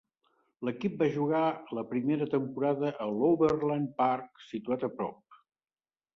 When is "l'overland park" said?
3.13-4.43